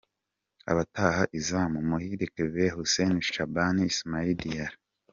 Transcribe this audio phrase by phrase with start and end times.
[0.71, 4.77] Abataha izamu: Muhire Kevin, Hussein Shaban, Ismaila Diarra.